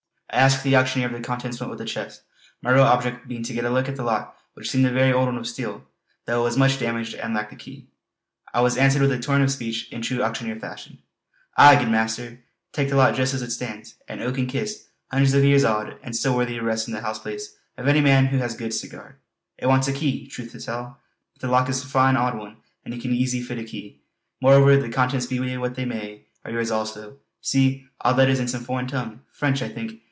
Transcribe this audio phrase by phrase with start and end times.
[0.33, 2.21] I asked the auctioneer if the contents went with the chest,
[2.61, 5.11] my real object being to get a look at the lock which seemed a very
[5.11, 5.83] old one of steel,
[6.25, 7.87] though it was much damaged and lacked a key.
[8.53, 10.99] I was answered with a torrent of speech in true auctioneer fashion:
[11.57, 12.39] "Aye, good master.
[12.71, 13.95] Take the lot just as it stands.
[14.07, 17.19] An oaken kist, hundreds of years aud and still worthy a rest in the house
[17.19, 19.17] place of any man who has goods to guard.
[19.57, 20.97] It wants a key, truth to tell;
[21.33, 22.55] but the lock is a fine aud one
[22.85, 23.99] and you can easy fit a key.
[24.39, 27.17] Moreover the contents, be they what they may, are yours also.
[27.41, 27.85] See!
[28.05, 29.99] aud letters in some foreign tongue French I think.